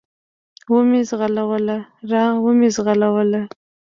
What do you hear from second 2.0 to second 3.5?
را ومې زغلوله.